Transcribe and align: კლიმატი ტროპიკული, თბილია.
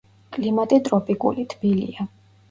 კლიმატი 0.35 0.79
ტროპიკული, 0.87 1.45
თბილია. 1.51 2.07